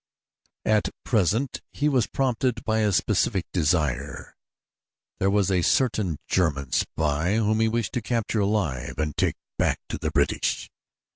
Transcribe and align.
At 0.65 0.89
present 1.03 1.61
he 1.71 1.87
was 1.87 2.07
prompted 2.07 2.63
by 2.65 2.79
a 2.79 2.91
specific 2.91 3.45
desire. 3.53 4.35
There 5.19 5.29
was 5.29 5.51
a 5.51 5.61
certain 5.61 6.17
German 6.27 6.71
spy 6.71 7.35
whom 7.35 7.59
he 7.59 7.67
wished 7.69 7.93
to 7.93 8.01
capture 8.01 8.39
alive 8.39 8.95
and 8.97 9.15
take 9.15 9.35
back 9.59 9.77
to 9.89 9.99
the 9.99 10.09
British. 10.09 10.71